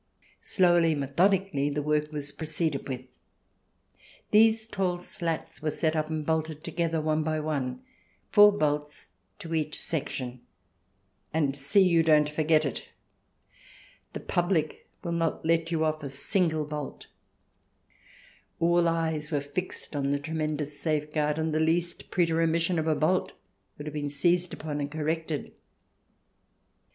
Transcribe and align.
Slowly, 0.41 0.95
methodi 0.95 1.37
cally, 1.51 1.69
the 1.69 1.83
work 1.83 2.11
was 2.11 2.31
proceeded 2.31 2.89
with. 2.89 3.03
These 4.31 4.65
tall 4.65 4.97
slats 4.97 5.61
were 5.61 5.69
set 5.69 5.95
up 5.95 6.09
and 6.09 6.25
bolted 6.25 6.63
together 6.63 6.99
one 6.99 7.21
by 7.21 7.39
one, 7.39 7.83
four 8.31 8.51
bolts 8.51 9.05
to 9.37 9.53
each 9.53 9.79
section, 9.79 10.41
and 11.31 11.55
see 11.55 11.87
you 11.87 12.01
don't 12.01 12.27
forget 12.27 12.65
it 12.65 12.81
I 12.87 12.89
The 14.13 14.21
public 14.21 14.89
will 15.03 15.11
not 15.11 15.45
let 15.45 15.71
you 15.71 15.83
off 15.85 16.01
a 16.01 16.09
single 16.09 16.65
bolt 16.65 17.05
1 18.57 18.67
All 18.67 18.87
eyes 18.87 19.31
were 19.31 19.39
fixed 19.39 19.95
on 19.95 20.09
the 20.09 20.17
tremendous 20.17 20.79
safeguard, 20.79 21.37
and 21.37 21.53
the 21.53 21.59
least 21.59 22.09
pretermission 22.09 22.79
of 22.79 22.87
a 22.87 22.95
bolt 22.95 23.33
would 23.77 23.85
have 23.85 23.93
been 23.93 24.09
seized 24.09 24.51
upon 24.51 24.79
and 24.81 24.89
corrected. 24.89 25.53